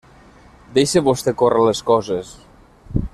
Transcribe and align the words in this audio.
Deixe 0.77 1.03
vostè 1.09 1.35
córrer 1.43 1.67
les 1.67 1.85
coses. 1.91 2.33